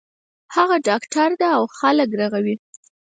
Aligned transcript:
هغه 0.55 0.75
ډاکټر 0.87 1.29
ده 1.41 1.47
او 1.57 1.63
خلک 1.77 2.09
رغوی 2.21 2.55